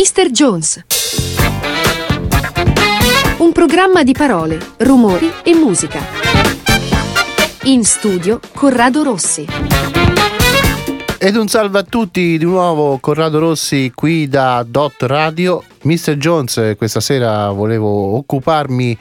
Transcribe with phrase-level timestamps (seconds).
[0.00, 0.30] Mr.
[0.30, 0.82] Jones.
[3.36, 6.00] Un programma di parole, rumori e musica.
[7.64, 9.46] In studio Corrado Rossi.
[11.18, 15.62] Ed un salve a tutti, di nuovo Corrado Rossi qui da Dot Radio.
[15.82, 16.16] Mr.
[16.16, 18.98] Jones, questa sera volevo occuparmi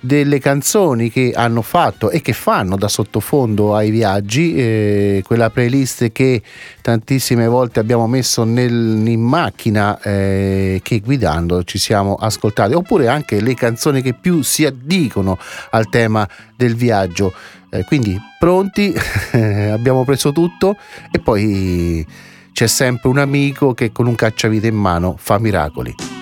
[0.00, 6.10] delle canzoni che hanno fatto e che fanno da sottofondo ai viaggi, eh, quella playlist
[6.10, 6.40] che
[6.80, 13.38] tantissime volte abbiamo messo nel, in macchina eh, che guidando ci siamo ascoltati, oppure anche
[13.40, 15.38] le canzoni che più si addicono
[15.70, 16.26] al tema
[16.56, 17.34] del viaggio.
[17.68, 18.94] Eh, quindi pronti,
[19.70, 20.76] abbiamo preso tutto
[21.10, 22.06] e poi
[22.52, 26.21] c'è sempre un amico che con un cacciavite in mano fa miracoli.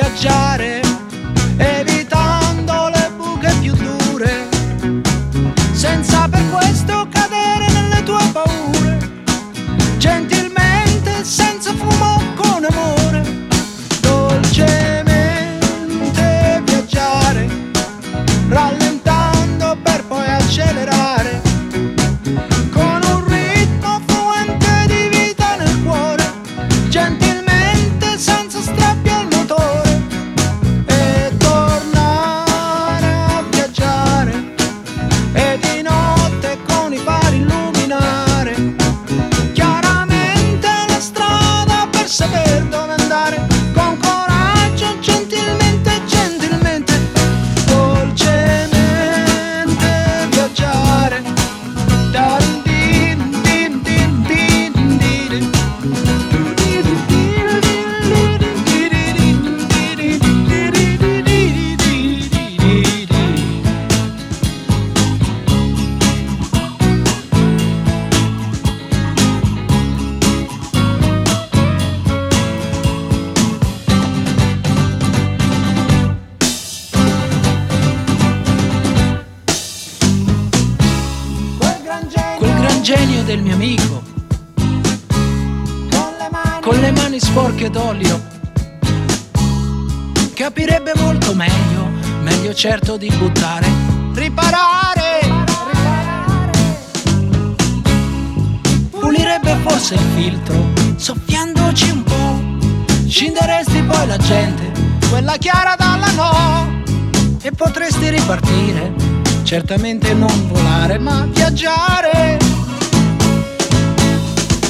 [0.00, 0.80] Viaggiare,
[1.56, 4.46] evitando le buche più dure,
[5.72, 6.97] senza per questo
[92.88, 93.66] certo di buttare,
[94.14, 95.20] riparare.
[98.88, 103.06] Pulirebbe forse il filtro, soffiandoci un po'.
[103.06, 104.72] Scinderesti poi la gente,
[105.10, 106.82] quella chiara dalla no.
[107.42, 108.94] E potresti ripartire,
[109.42, 112.38] certamente non volare, ma viaggiare.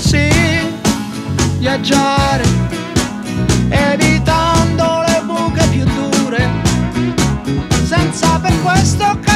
[0.00, 0.28] Sì,
[1.58, 2.42] viaggiare,
[8.40, 9.27] per questo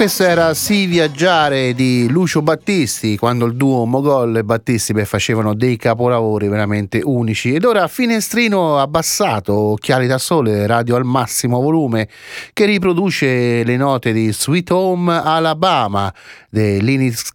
[0.00, 5.52] Questo era Sì viaggiare di Lucio Battisti, quando il duo Mogol e Battisti beh, facevano
[5.52, 7.52] dei capolavori veramente unici.
[7.52, 12.08] Ed ora finestrino abbassato, occhiali da sole, radio al massimo volume,
[12.54, 16.10] che riproduce le note di Sweet Home Alabama
[16.48, 17.30] dei Linux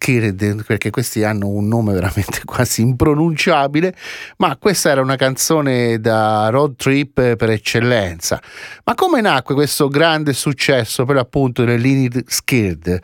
[0.66, 3.94] perché questi hanno un nome veramente quasi impronunciabile,
[4.38, 8.42] ma questa era una canzone da road trip per eccellenza.
[8.84, 12.42] Ma come nacque questo grande successo per l'appunto delle Linux?
[12.56, 13.00] Kid.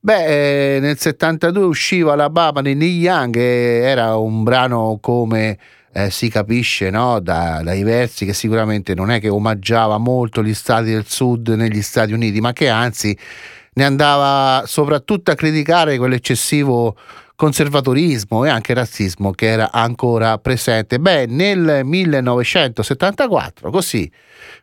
[0.00, 5.58] Beh, eh, nel 72 usciva la Baba di Neil Young e era un brano come
[5.92, 7.20] eh, si capisce no?
[7.20, 11.80] da, dai versi che sicuramente non è che omaggiava molto gli stati del sud negli
[11.80, 13.16] Stati Uniti, ma che anzi
[13.74, 16.96] ne andava soprattutto a criticare quell'eccessivo
[17.36, 20.98] conservatorismo e anche razzismo che era ancora presente.
[20.98, 24.10] Beh, nel 1974, così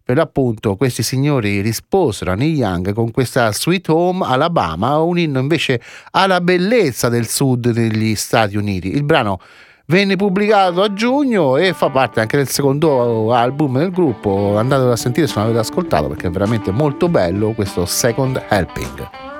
[0.04, 5.40] per l'appunto questi signori risposero a Neil Young con questa Sweet Home Alabama, un inno
[5.40, 5.82] invece
[6.12, 8.96] alla bellezza del sud degli Stati Uniti.
[8.96, 9.40] Il brano
[9.88, 14.58] venne pubblicato a giugno e fa parte anche del secondo album del gruppo.
[14.58, 19.31] Andatelo a sentire se non avete ascoltato perché è veramente molto bello questo Second Helping.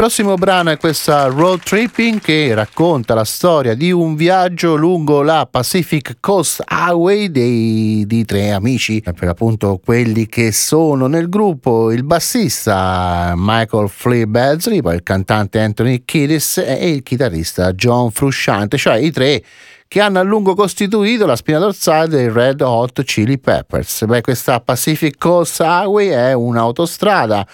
[0.00, 5.46] Prossimo brano è questa Road Tripping che racconta la storia di un viaggio lungo la
[5.46, 12.02] Pacific Coast Highway dei, di tre amici, per appunto quelli che sono nel gruppo, il
[12.02, 18.96] bassista Michael Flea Beasley, poi il cantante Anthony Kiddis e il chitarrista John Frusciante, cioè
[18.96, 19.42] i tre
[19.90, 24.04] che hanno a lungo costituito la spina dorsale dei Red Hot Chili Peppers.
[24.04, 27.44] Beh, questa Pacific Coast Highway è un'autostrada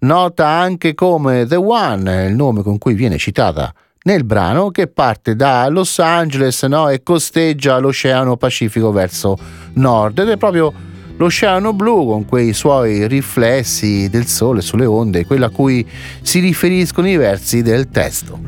[0.00, 5.36] nota anche come The One, il nome con cui viene citata nel brano, che parte
[5.36, 9.36] da Los Angeles no, e costeggia l'Oceano Pacifico verso
[9.74, 10.72] nord ed è proprio
[11.18, 15.86] l'Oceano Blu con quei suoi riflessi del sole sulle onde, quello a cui
[16.22, 18.40] si riferiscono i versi del testo.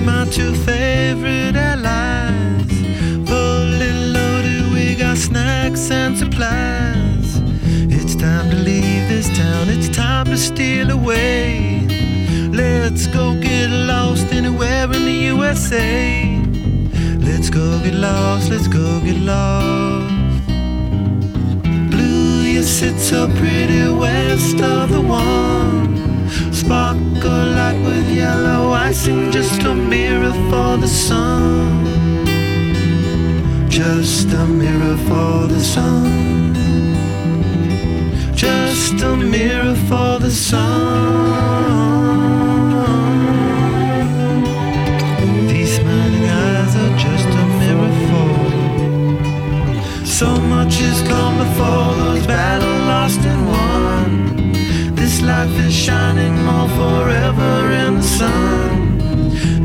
[0.00, 2.72] My two favorite allies.
[3.28, 7.40] Fully loaded, we got snacks and supplies.
[7.96, 11.86] It's time to leave this town, it's time to steal away.
[12.50, 16.40] Let's go get lost anywhere in the USA.
[17.18, 20.14] Let's go get lost, let's go get lost.
[21.90, 26.13] Blue, you sit so pretty west of the one
[26.52, 31.84] sparkle like with yellow icing, just a mirror for the sun.
[33.68, 36.54] Just a mirror for the sun.
[38.34, 41.74] Just a mirror for the sun.
[45.48, 48.34] These smiling eyes are just a mirror for.
[50.06, 53.63] So much has come before those battles lost and won
[55.44, 58.98] life is shining more forever in the sun.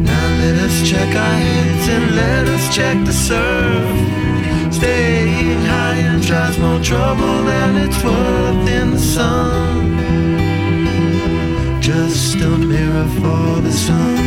[0.03, 4.73] Now let us check our heads and let us check the surf.
[4.73, 9.97] Staying high and tries more trouble than it's worth in the sun.
[11.81, 14.17] Just a mirror for the sun.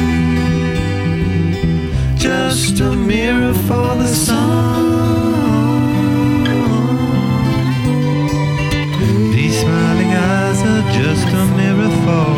[2.17, 4.92] Just a mirror for the sun.
[10.93, 12.32] Just a mirror for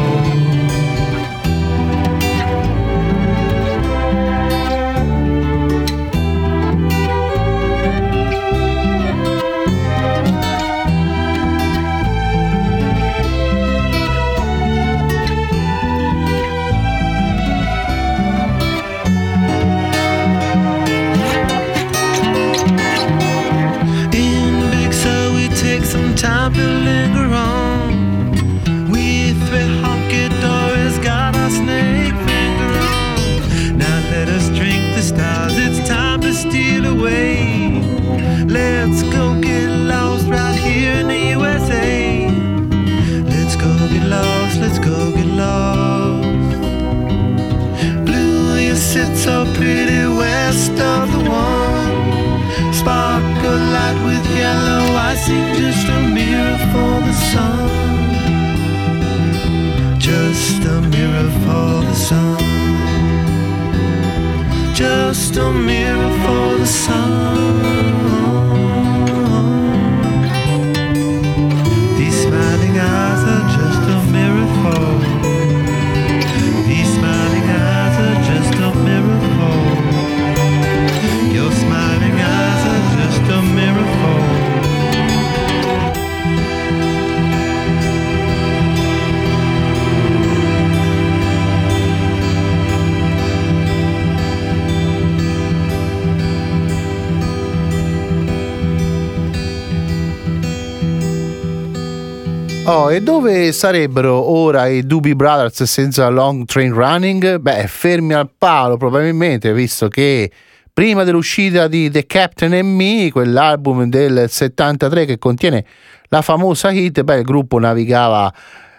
[102.67, 107.37] Oh, e dove sarebbero ora i Doobie Brothers senza Long Train Running?
[107.37, 110.31] Beh, fermi al palo probabilmente, visto che
[110.73, 115.63] prima dell'uscita di The Captain and Me, quell'album del 73 che contiene
[116.09, 118.33] la famosa hit, beh, il gruppo navigava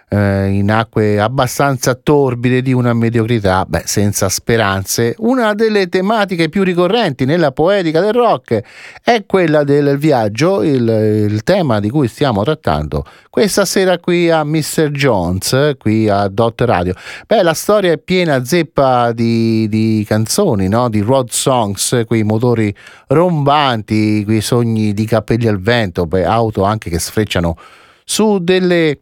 [0.08, 5.16] eh, in acque abbastanza torbide di una mediocrità, beh, senza speranze.
[5.20, 8.62] Una delle tematiche più ricorrenti nella poetica del rock
[9.04, 10.88] è quella del viaggio, il,
[11.30, 14.92] il tema di cui stiamo trattando questa sera qui a Mr.
[14.92, 16.94] Jones, qui a Dot Radio.
[17.28, 20.88] Beh, la storia è piena zeppa di, di canzoni, no?
[20.88, 22.74] di road songs, quei motori
[23.08, 27.58] rombanti, quei sogni di capelli al vento, beh, auto anche che sfrecciano
[28.06, 29.00] su delle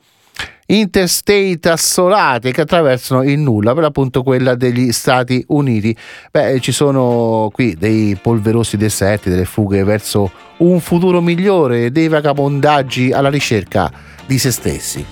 [0.67, 5.95] interstate assolate che attraversano il nulla, per appunto quella degli Stati Uniti.
[6.31, 13.11] Beh, ci sono qui dei polverosi deserti, delle fughe verso un futuro migliore, dei vagabondaggi
[13.11, 13.91] alla ricerca
[14.25, 15.05] di se stessi.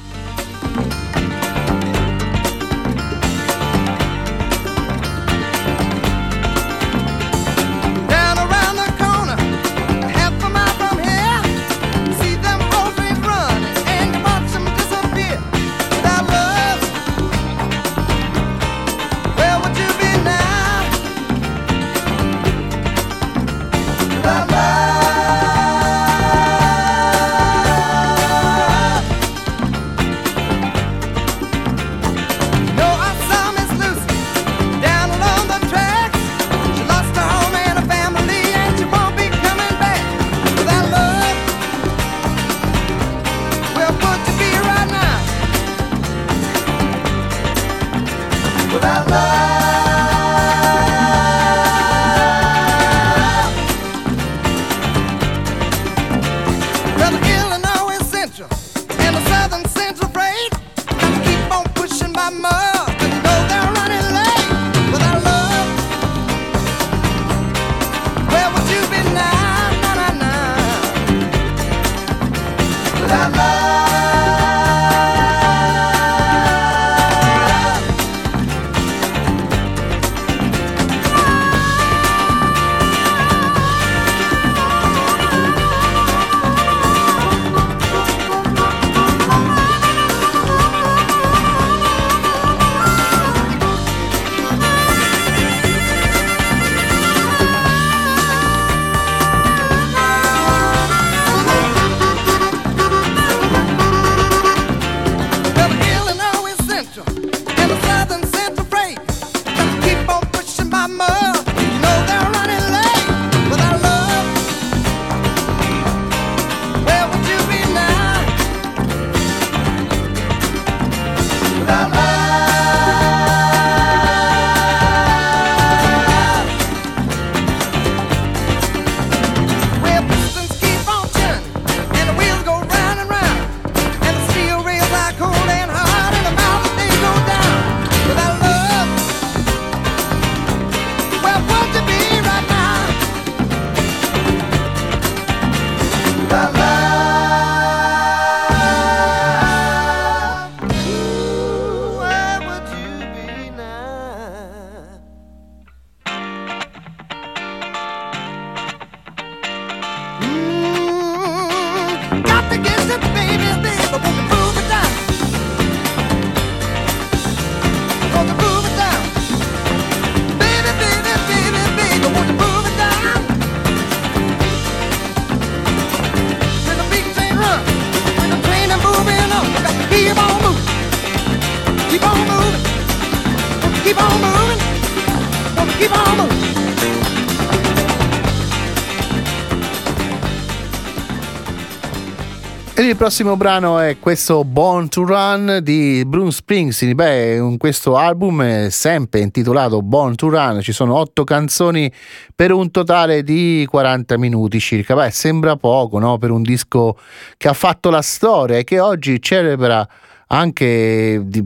[192.89, 196.95] Il prossimo brano è questo Born to Run di Bruce Springsteen.
[196.95, 201.91] Beh, questo album è sempre intitolato Born to Run, ci sono otto canzoni
[202.33, 204.95] per un totale di 40 minuti circa.
[204.95, 206.17] Beh, sembra poco, no?
[206.17, 206.97] Per un disco
[207.37, 209.87] che ha fatto la storia e che oggi celebra
[210.31, 211.41] anche di,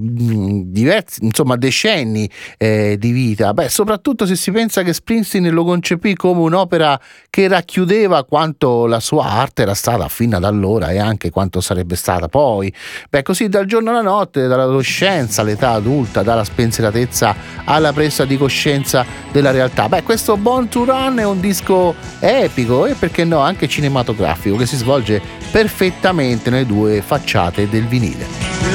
[0.68, 3.54] diversi, insomma, decenni eh, di vita.
[3.54, 9.00] Beh, soprattutto se si pensa che Springsteen lo concepì come un'opera che racchiudeva quanto la
[9.00, 12.72] sua arte era stata fino ad allora e anche quanto sarebbe stata poi.
[13.10, 19.06] Beh, così dal giorno alla notte, dall'adolescenza all'età adulta, dalla spensieratezza alla presa di coscienza
[19.32, 19.90] della realtà.
[19.90, 24.68] Beh, questo Born to Run è un disco epico e perché no anche cinematografico che
[24.68, 25.20] si svolge
[25.52, 28.75] perfettamente nelle due facciate del vinile.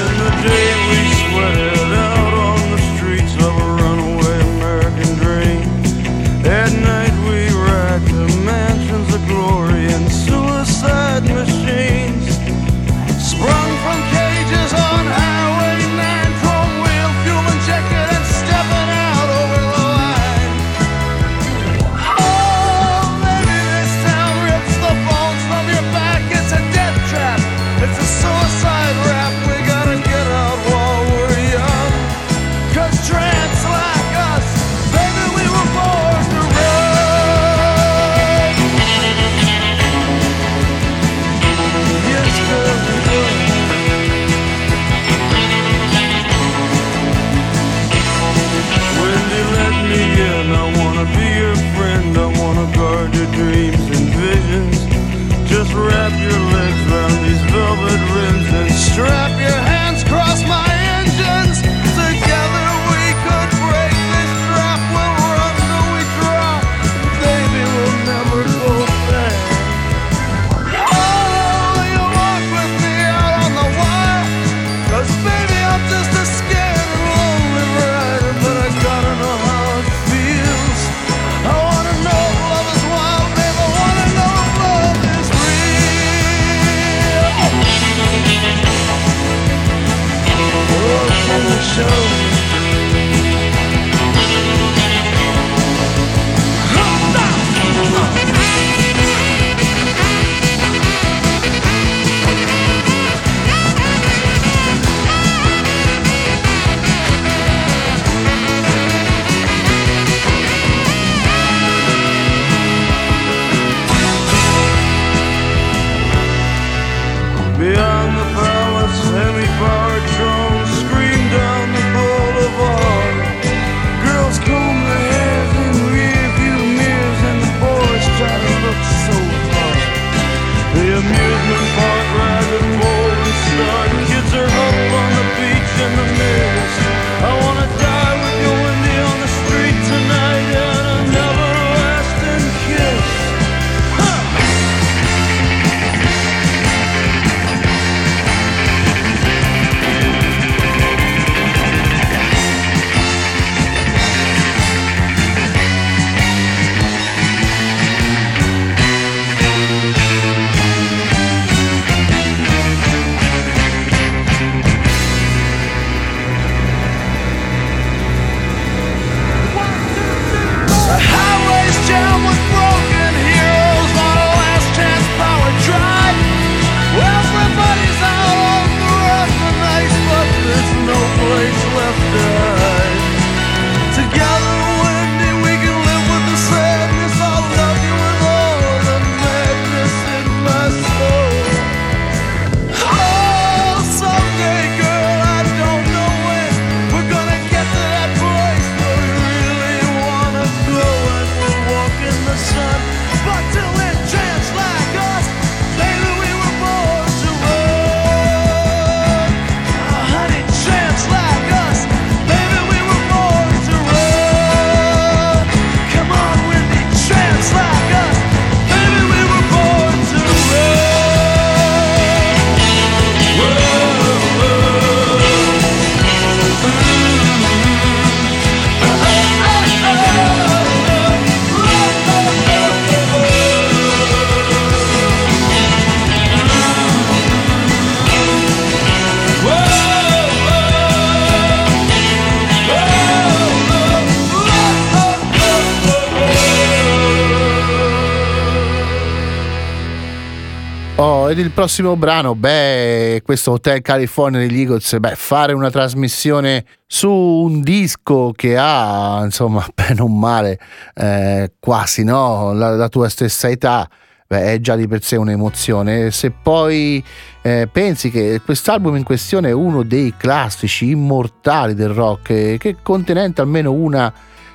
[251.50, 257.60] Il prossimo brano, beh, questo Hotel California degli Eagles, beh, fare una trasmissione su un
[257.60, 260.60] disco che ha, insomma, bene o male,
[260.94, 262.52] eh, quasi, no?
[262.52, 263.88] La, la, tua stessa età,
[264.28, 266.12] beh, è già di per sé un'emozione.
[266.12, 267.02] Se poi
[267.42, 272.76] eh, pensi che quest'album in questione è uno dei classici immortali del rock, eh, che
[272.80, 274.12] contenente almeno una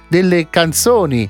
[0.07, 1.29] delle canzoni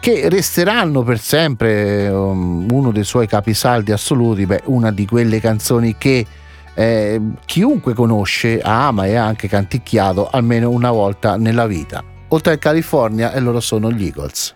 [0.00, 5.96] che resteranno per sempre um, uno dei suoi capisaldi assoluti, beh, una di quelle canzoni
[5.98, 6.26] che
[6.74, 12.02] eh, chiunque conosce, ama e ha anche canticchiato almeno una volta nella vita.
[12.28, 14.54] Oltre al California e loro sono gli Eagles.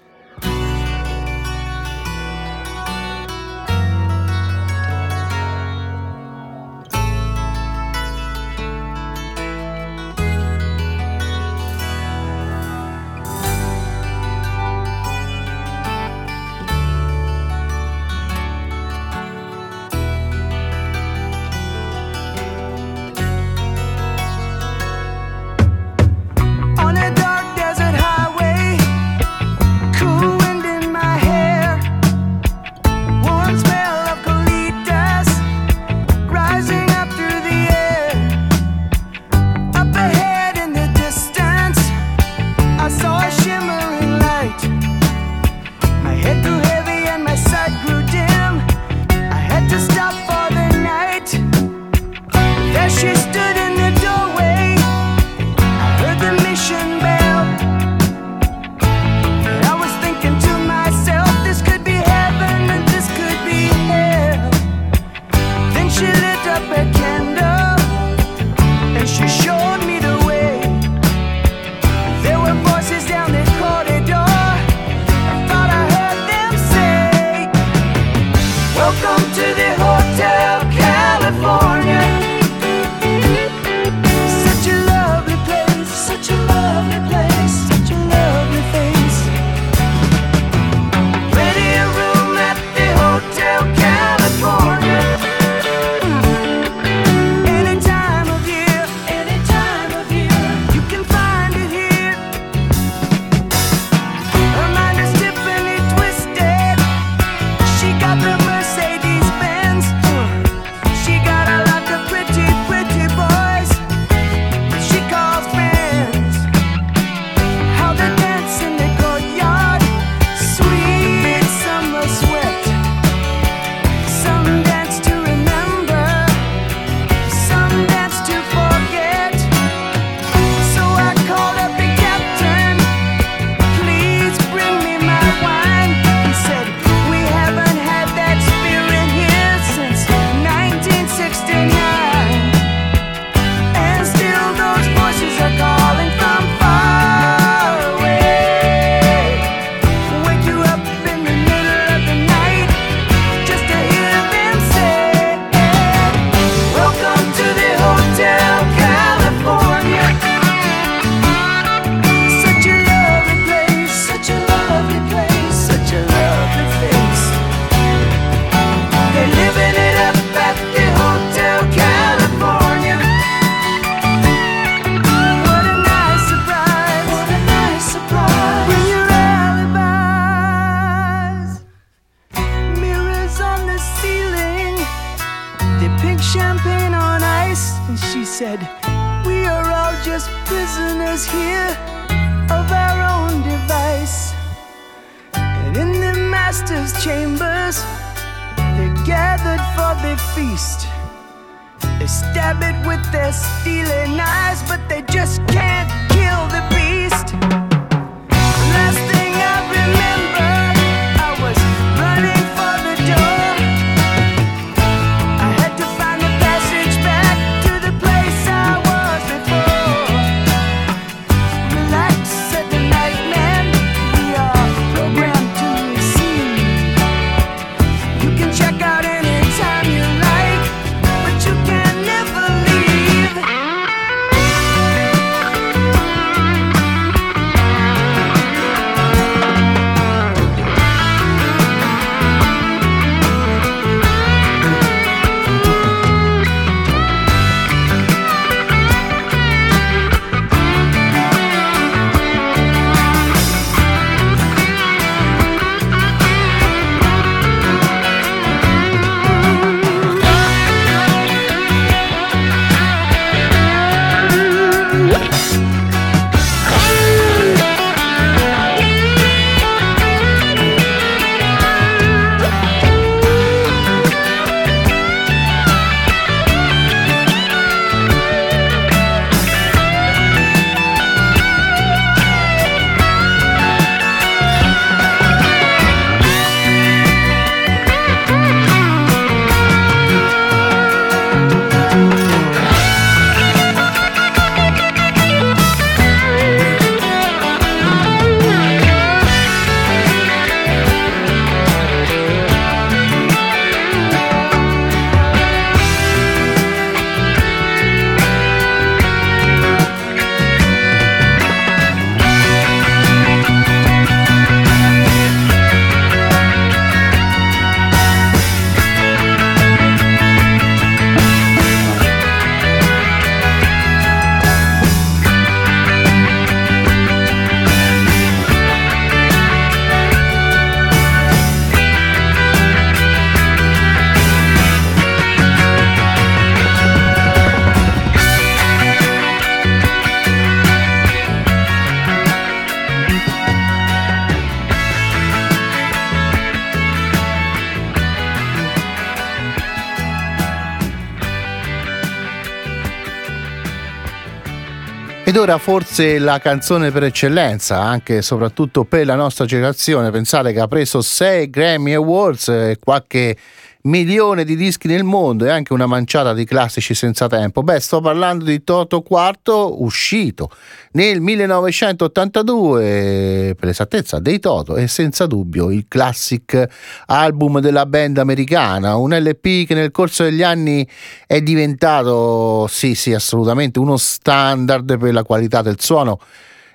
[355.33, 360.11] Ed ora forse la canzone per eccellenza, anche e soprattutto per la nostra generazione.
[360.11, 363.35] Pensate che ha preso 6 Grammy Awards e qualche
[363.83, 367.63] milione di dischi nel mondo e anche una manciata di classici senza tempo.
[367.63, 370.51] Beh, sto parlando di Toto IV, uscito
[370.93, 376.69] nel 1982, per esattezza, dei Toto, e senza dubbio il classic
[377.07, 380.87] album della band americana, un LP che nel corso degli anni
[381.27, 386.19] è diventato, sì, sì, assolutamente uno standard per la qualità del suono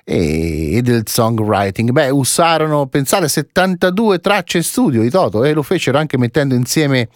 [0.10, 1.91] e, del songwriting.
[1.91, 7.10] Beh, usarono, pensate, 72 tracce studio di Toto e lo fecero anche mettendo insieme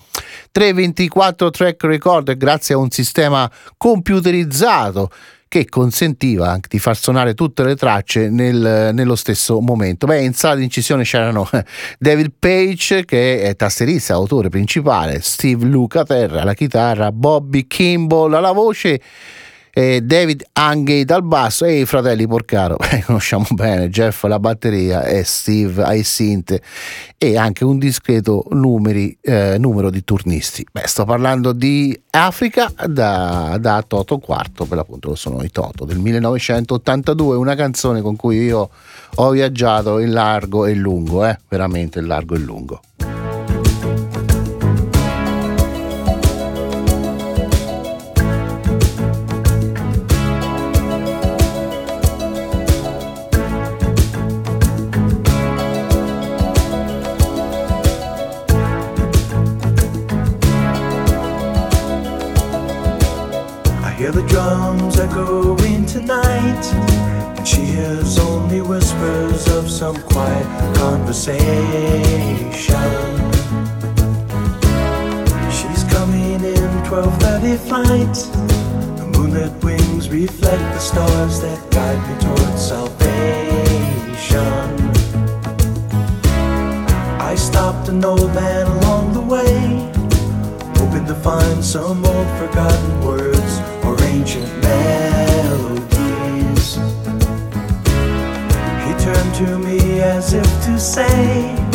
[0.51, 5.09] 324 track record grazie a un sistema computerizzato
[5.47, 10.05] che consentiva di far suonare tutte le tracce nel, nello stesso momento.
[10.05, 11.47] Beh, in sala di incisione c'erano
[11.97, 18.51] David Page, che è tasserista, autore principale, Steve Luca Terra alla chitarra, Bobby Kimball alla
[18.51, 19.01] voce
[19.73, 25.03] eh, David Angate al basso e i fratelli Porcaro, eh, conosciamo bene, Jeff alla batteria
[25.03, 26.59] e Steve ai synth
[27.17, 30.65] e anche un discreto numeri, eh, numero di turnisti.
[30.71, 35.99] Beh, sto parlando di Africa da, da Toto IV, per l'appunto sono i Toto del
[35.99, 38.69] 1982, una canzone con cui io
[39.15, 42.81] ho viaggiato in largo e lungo, eh, veramente in largo e lungo.
[71.11, 71.43] Conversation.
[75.51, 78.15] She's coming in 12:30 flight.
[78.95, 83.09] The moonlit wings reflect the stars that guide me towards salvation.
[87.19, 89.91] I stopped an old man along the way,
[90.79, 93.53] hoping to find some old forgotten words
[93.85, 95.59] or ancient melodies.
[98.85, 101.70] He turned to me as if to say,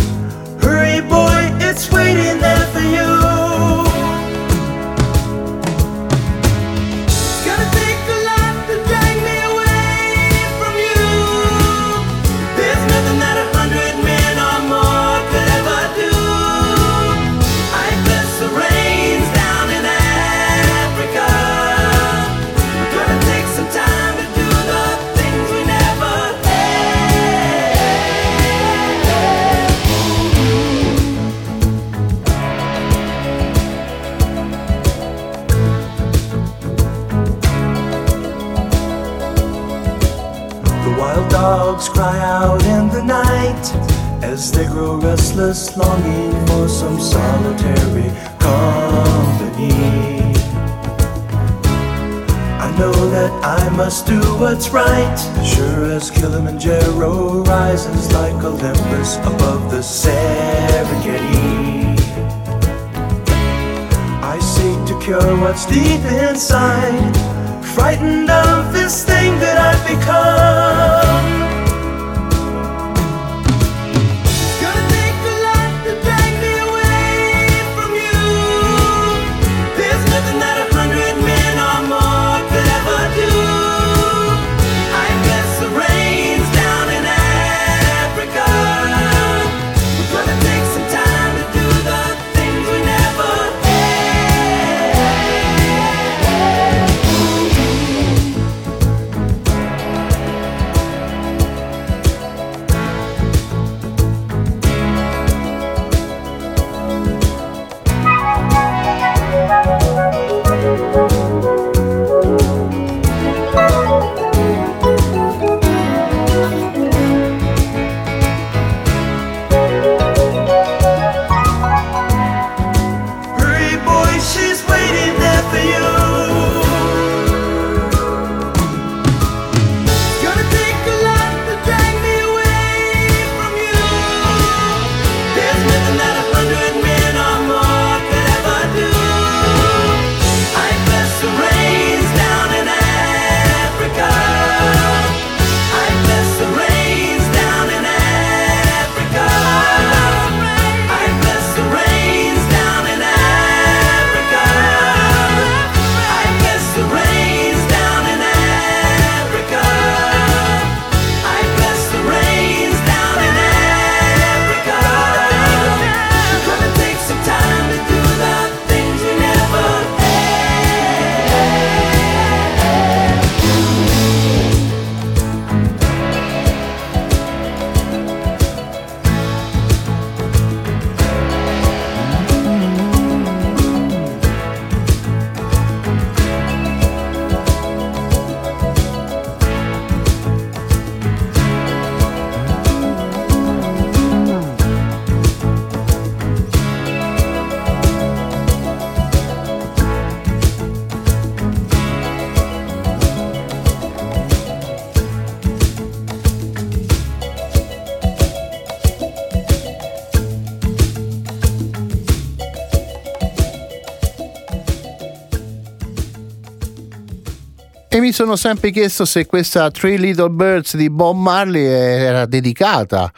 [218.06, 223.12] mi sono sempre chiesto se questa Three Little Birds di Bob Marley era dedicata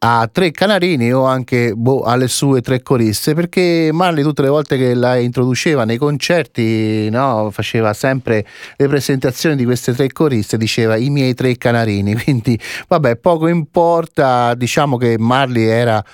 [0.00, 4.76] a tre canarini o anche boh, alle sue tre coriste perché Marley tutte le volte
[4.76, 8.44] che la introduceva nei concerti no, faceva sempre
[8.76, 14.52] le presentazioni di queste tre coriste diceva i miei tre canarini quindi vabbè poco importa
[14.52, 16.04] diciamo che Marley era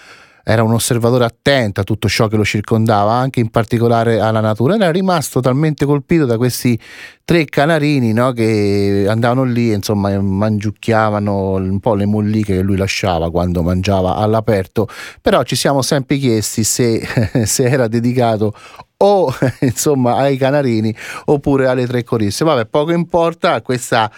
[0.43, 4.74] era un osservatore attento a tutto ciò che lo circondava, anche in particolare alla natura.
[4.74, 6.78] Era rimasto talmente colpito da questi
[7.24, 13.30] tre canarini no, che andavano lì, insomma, mangiucchiavano un po' le molliche che lui lasciava
[13.30, 14.88] quando mangiava all'aperto.
[15.20, 17.07] Però ci siamo sempre chiesti se,
[17.45, 18.55] se era dedicato
[19.03, 20.95] o insomma ai canarini
[21.26, 22.45] oppure alle tre coriste.
[22.45, 24.11] Vabbè, poco importa questa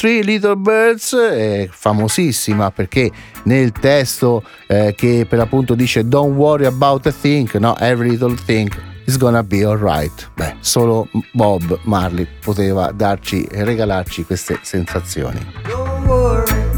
[0.00, 3.10] Three Little Birds è famosissima perché
[3.42, 8.34] nel testo eh, che per l'appunto dice Don't worry about a thing, no, every little
[8.46, 8.74] thing
[9.04, 10.30] is gonna be alright.
[10.36, 15.38] Beh, solo Bob Marley poteva darci e regalarci queste sensazioni.
[15.66, 16.69] Don't worry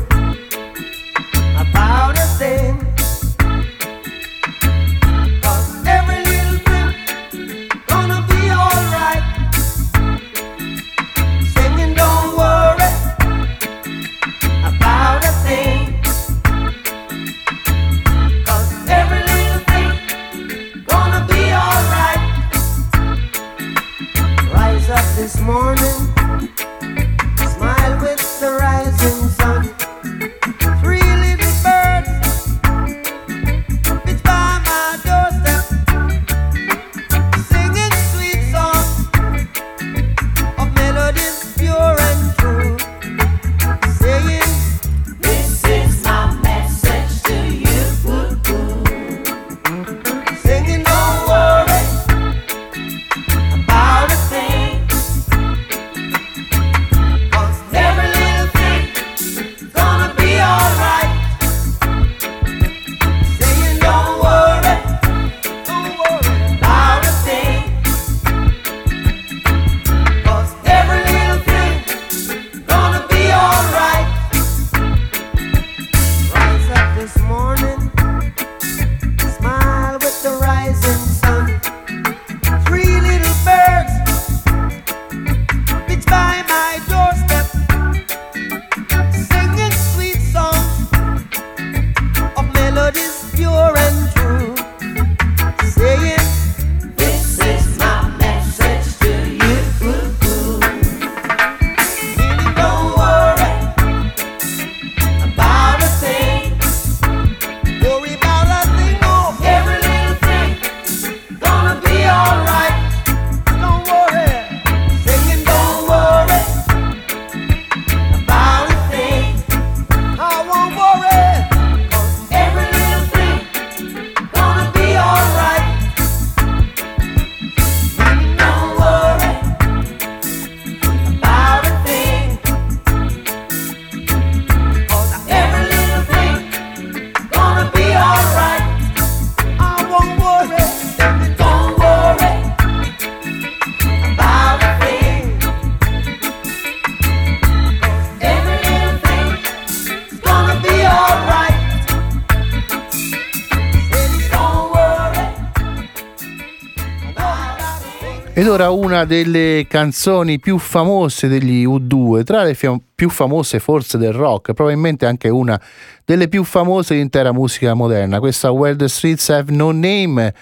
[158.53, 164.13] ora una delle canzoni più famose degli U2, tra le fia- più famose forse del
[164.13, 165.59] rock, probabilmente anche una
[166.05, 170.35] delle più famose dell'intera musica moderna, questa Where the Streets Have No Name.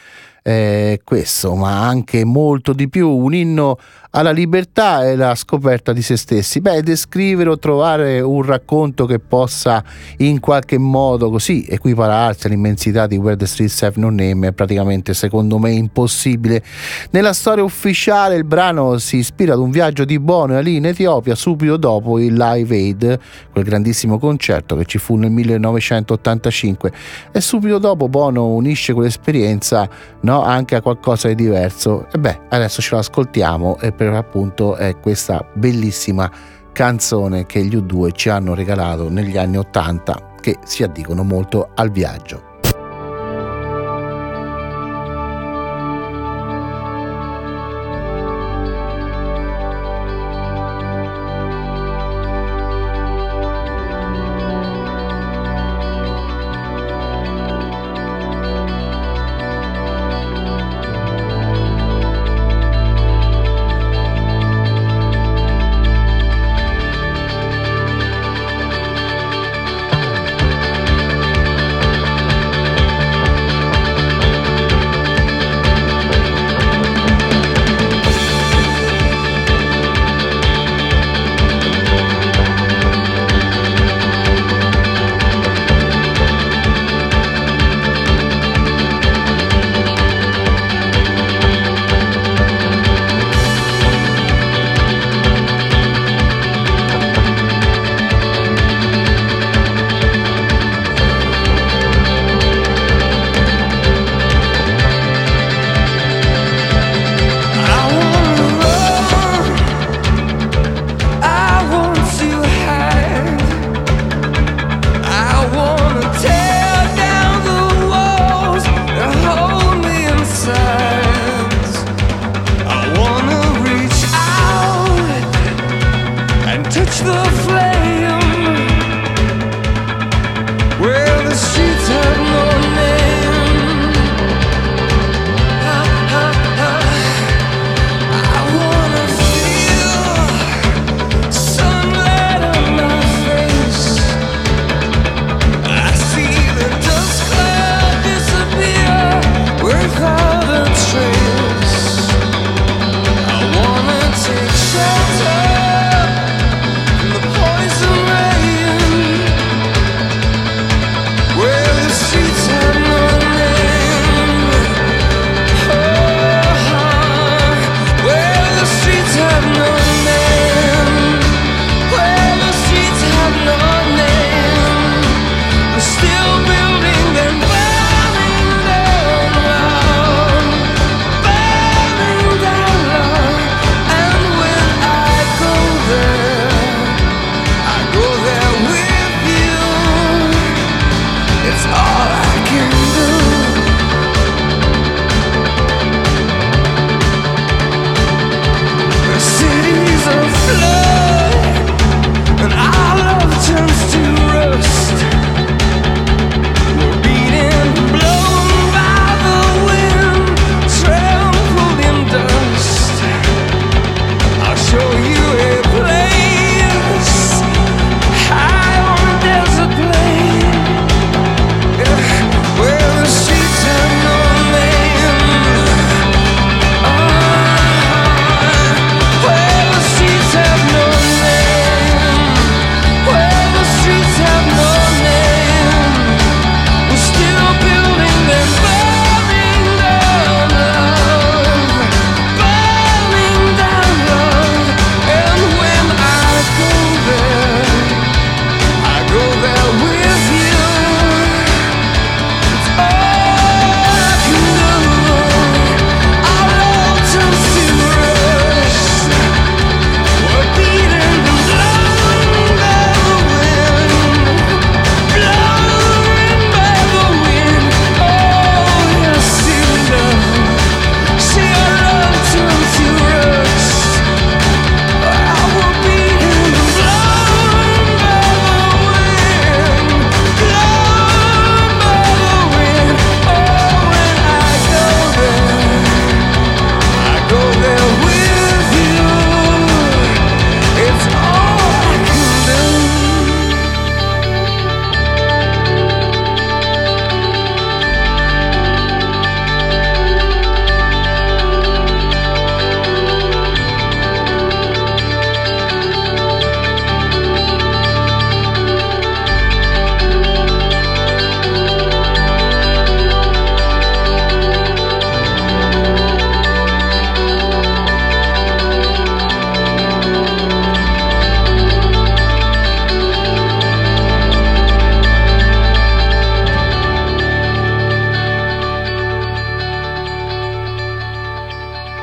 [0.42, 3.78] Eh, questo, ma anche molto di più, un inno
[4.12, 6.60] alla libertà e la scoperta di se stessi.
[6.60, 9.84] Beh, descrivere o trovare un racconto che possa
[10.18, 15.14] in qualche modo così equipararsi all'immensità di Where the Streets Have No Name è praticamente
[15.14, 16.62] secondo me impossibile.
[17.10, 21.34] Nella storia ufficiale il brano si ispira ad un viaggio di Bono lì in Etiopia
[21.34, 23.18] subito dopo il Live Aid,
[23.52, 26.92] quel grandissimo concerto che ci fu nel 1985
[27.30, 29.88] e subito dopo Bono unisce quell'esperienza
[30.30, 32.06] no, anche a qualcosa di diverso.
[32.12, 36.30] E beh, adesso ce l'ascoltiamo e per appunto è questa bellissima
[36.72, 41.90] canzone che gli U2 ci hanno regalato negli anni 80 che si addicono molto al
[41.90, 42.49] viaggio.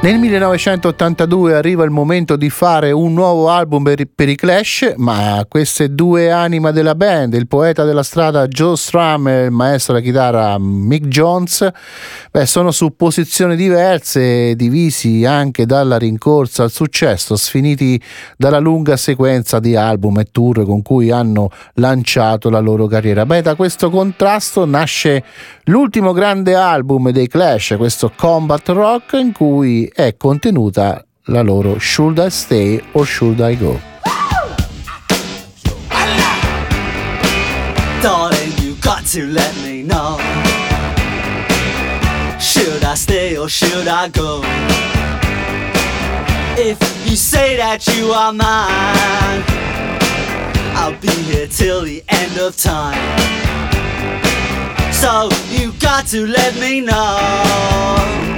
[0.07, 5.93] Nel 1982 arriva il momento di fare un nuovo album per, i Clash, ma queste
[5.93, 10.57] due anime della band, il poeta della strada Joe Strum e il maestro della chitarra
[10.59, 11.69] Mick Jones,
[12.31, 18.01] beh, sono su posizioni diverse, divisi anche dalla rincorsa al successo, sfiniti
[18.37, 23.25] dalla lunga sequenza di album e tour con cui hanno lanciato la loro carriera.
[23.25, 25.21] Beh, da questo contrasto nasce
[25.65, 32.19] l'ultimo grande album dei Clash, questo Combat Rock, in cui è contenuta la loro Should
[32.19, 33.79] I Stay or Should I Go?
[38.03, 40.19] Darling, you got to let me know.
[42.39, 44.43] Should I stay or should I go?
[46.57, 46.77] If
[47.09, 49.43] you say that you are mine,
[50.75, 53.01] I'll be here till the end of time.
[54.93, 58.37] So you got to let me know.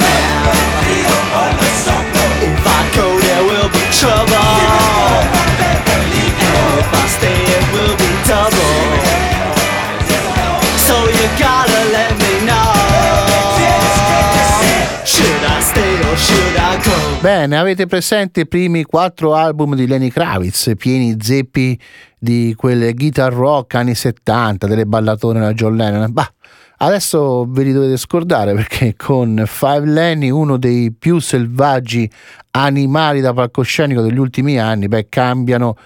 [17.21, 21.79] Bene, avete presente i primi quattro album di Lenny Kravitz, pieni zeppi
[22.17, 26.11] di quelle guitar rock anni 70, delle ballatone da John Lennon?
[26.11, 26.33] Bah,
[26.77, 32.09] adesso ve li dovete scordare perché con Five Lenny, uno dei più selvaggi
[32.51, 35.77] animali da palcoscenico degli ultimi anni, beh, cambiano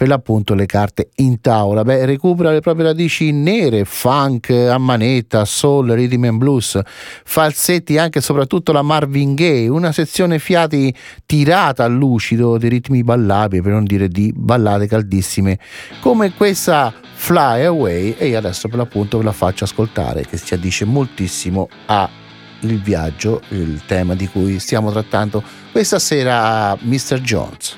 [0.00, 1.82] per l'appunto le carte in tavola.
[1.82, 6.80] Beh, recupera le proprie radici nere, funk, a manetta, soul, rhythm and blues,
[7.22, 10.94] falsetti anche e soprattutto la Marvin Gaye, una sezione fiati
[11.26, 15.58] tirata a lucido di ritmi ballabili, per non dire di ballate caldissime,
[16.00, 20.54] come questa Fly Away e io adesso per l'appunto ve la faccio ascoltare che si
[20.54, 22.08] addice moltissimo a
[22.60, 27.20] il viaggio, il tema di cui stiamo trattando questa sera a Mr.
[27.20, 27.76] Jones.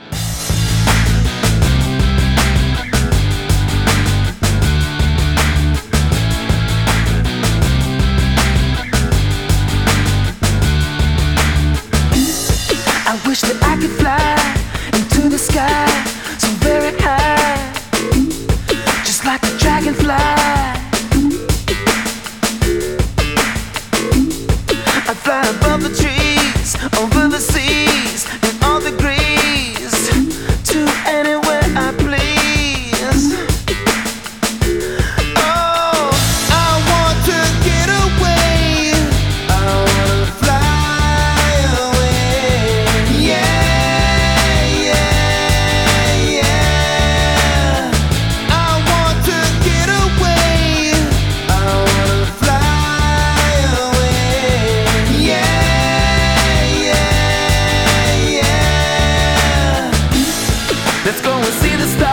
[61.04, 62.11] Let's go and see the stars.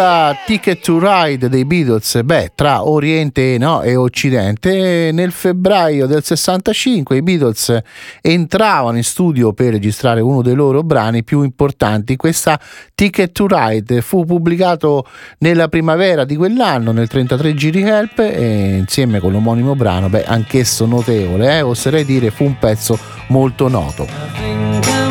[0.00, 6.24] Allora, Ticket to Ride dei Beatles, beh, tra Oriente no, e Occidente, nel febbraio del
[6.24, 7.78] 65 i Beatles
[8.22, 12.16] entravano in studio per registrare uno dei loro brani più importanti.
[12.16, 12.58] Questa
[12.94, 15.06] Ticket to Ride fu pubblicato
[15.40, 20.86] nella primavera di quell'anno, nel 33 giri Help, e insieme con l'omonimo brano, beh, anch'esso
[20.86, 25.09] notevole, eh, oserei dire fu un pezzo molto noto.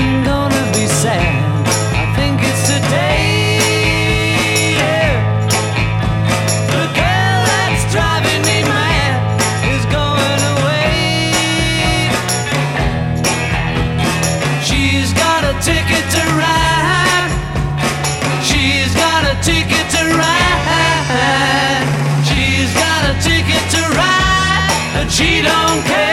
[25.41, 26.08] don't care.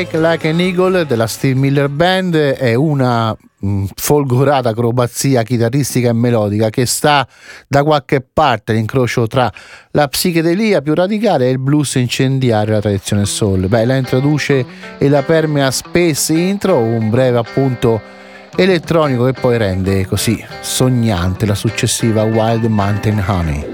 [0.00, 6.12] Strike Like an Eagle della Steve Miller Band è una mh, folgorata acrobazia chitarristica e
[6.14, 7.28] melodica che sta
[7.68, 9.52] da qualche parte l'incrocio tra
[9.90, 13.68] la psichedelia più radicale e il blues incendiario della tradizione soul.
[13.68, 14.64] Beh, la introduce
[14.96, 18.00] e la permea Space Intro, un breve appunto
[18.56, 23.66] elettronico che poi rende così sognante la successiva Wild Mountain Honey.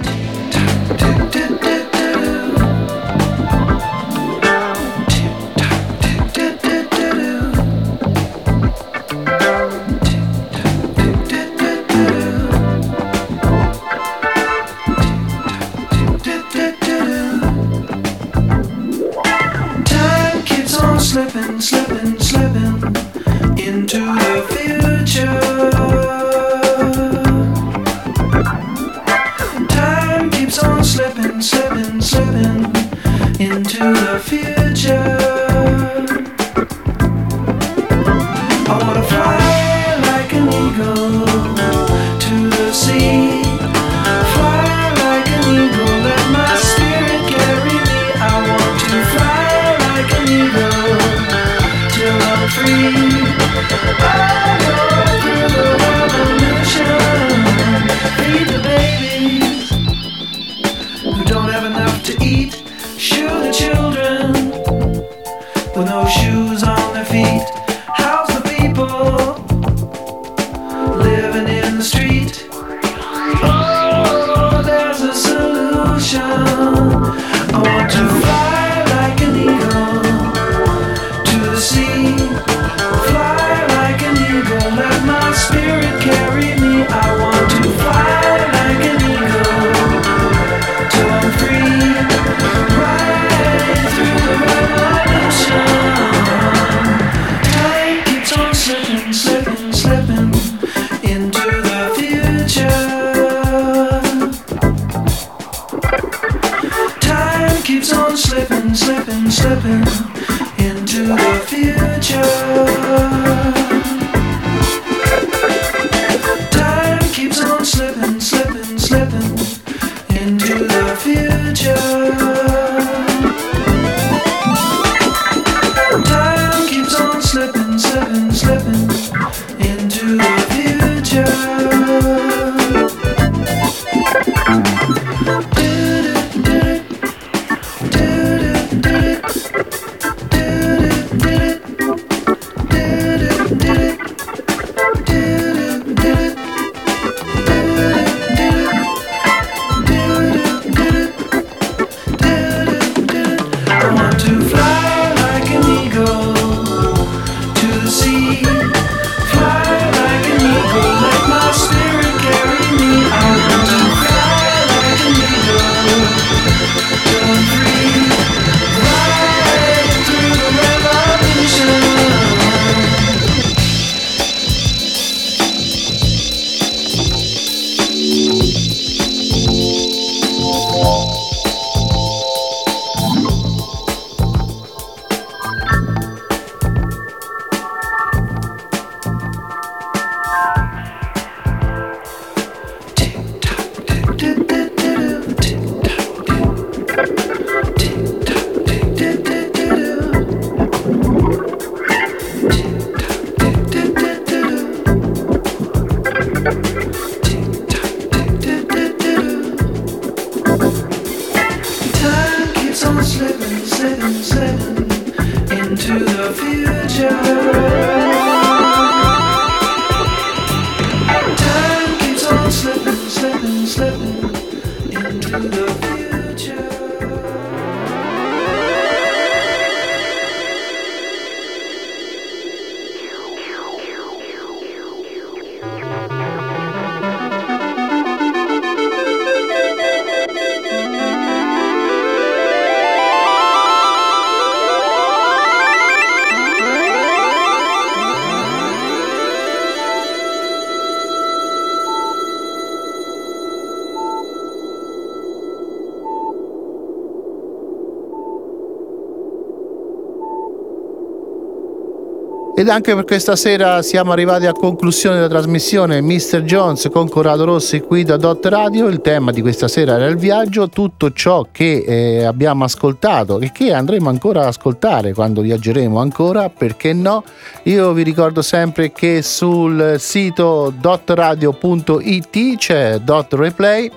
[262.59, 266.41] Ed anche per questa sera siamo arrivati a conclusione della trasmissione Mr.
[266.41, 268.87] Jones con Corrado Rossi qui da Dot Radio.
[268.87, 273.53] Il tema di questa sera era il viaggio, tutto ciò che eh, abbiamo ascoltato e
[273.53, 277.25] che andremo ancora ad ascoltare quando viaggeremo ancora, perché no?
[277.65, 283.91] Io vi ricordo sempre che sul sito dotradio.it c'è Dot Replay.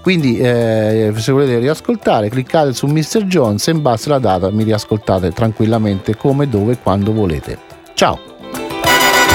[0.00, 3.24] Quindi eh, se volete riascoltare cliccate su Mr.
[3.24, 7.69] Jones e in base alla data mi riascoltate tranquillamente come, dove e quando volete.
[8.00, 8.16] Ciao!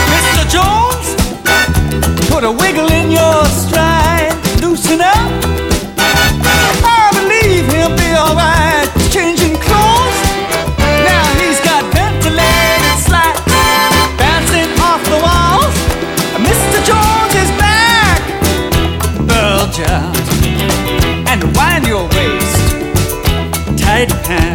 [0.09, 0.41] Mr.
[0.49, 1.13] Jones,
[2.31, 5.29] put a wiggle in your stride, loosen up.
[6.81, 8.89] I believe he'll be alright.
[9.13, 10.19] Changing clothes,
[11.05, 13.37] now he's got ventilated slats
[14.17, 15.75] bouncing off the walls.
[16.41, 16.81] Mr.
[16.89, 18.17] Jones is back.
[19.29, 20.17] Bulge out
[21.29, 22.65] and wind your waist,
[23.77, 24.54] tight pants,